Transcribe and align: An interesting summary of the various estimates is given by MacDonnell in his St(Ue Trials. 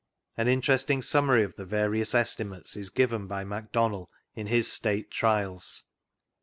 An 0.35 0.47
interesting 0.47 1.03
summary 1.03 1.43
of 1.43 1.57
the 1.57 1.63
various 1.63 2.15
estimates 2.15 2.75
is 2.75 2.89
given 2.89 3.27
by 3.27 3.43
MacDonnell 3.43 4.09
in 4.33 4.47
his 4.47 4.67
St(Ue 4.67 5.03
Trials. 5.11 5.83